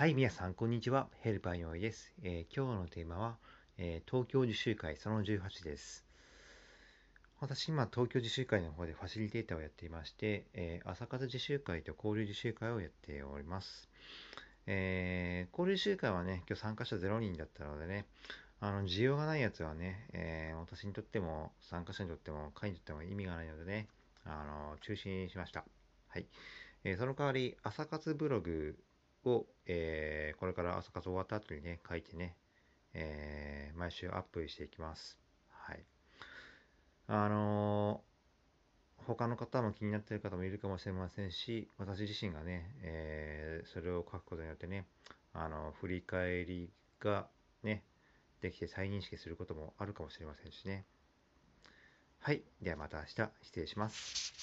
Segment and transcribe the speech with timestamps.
[0.00, 1.08] はい、皆さん、こんにちは。
[1.20, 3.36] ヘルパーよいです、えー、今日のテーマは、
[3.76, 6.06] えー、東京自習会その18です。
[7.38, 13.90] 私、今、東京自習会の方でファシリテーターをやっていまして、えー、朝活自習会と交流自習会をやっております。
[14.66, 18.06] え交流自習会はね、今日参加者0人だったのでね、
[18.58, 23.86] あの、需要がないやつはね、え私にとっても、参加者にとっても、会にとっても意味がないのでね、
[24.24, 24.42] あ
[24.72, 25.66] の、中止にしました。
[26.08, 26.24] はい。
[26.84, 28.78] えその代わり、朝活ブログ
[29.24, 32.36] を、えー、これから朝活終わった後にね、書いてね、
[32.94, 35.18] えー、毎週アップしていきます。
[35.50, 35.84] はい。
[37.06, 44.86] あのー、他の方も気になっている方もいるかもしれませんし、私自身がね、えー、それを書くことによってね、
[45.32, 47.28] あの、振り返りが
[47.62, 47.84] ね、
[48.40, 50.84] できて再認識することもあるかもしれませんしね。
[52.20, 52.42] はい。
[52.60, 54.34] ではまた明日、失礼します。